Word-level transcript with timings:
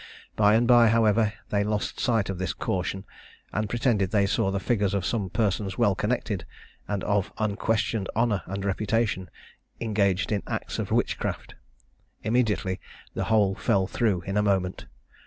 By 0.35 0.55
and 0.55 0.67
bye, 0.67 0.87
however, 0.87 1.31
they 1.51 1.63
lost 1.63 1.99
sight 1.99 2.31
of 2.31 2.39
this 2.39 2.53
caution, 2.53 3.05
and 3.53 3.69
pretended 3.69 4.09
they 4.09 4.25
saw 4.25 4.49
the 4.49 4.59
figures 4.59 4.95
of 4.95 5.05
some 5.05 5.29
persons 5.29 5.77
well 5.77 5.93
connected, 5.93 6.43
and 6.87 7.03
of 7.03 7.31
unquestioned 7.37 8.09
honour 8.15 8.41
and 8.47 8.65
reputation, 8.65 9.29
engaged 9.79 10.31
in 10.31 10.41
acts 10.47 10.79
of 10.79 10.89
witchcraft. 10.89 11.53
Immediately 12.23 12.79
the 13.13 13.25
whole 13.25 13.53
fell 13.53 13.85
through 13.85 14.23
in 14.23 14.37
a 14.37 14.41
moment. 14.41 14.87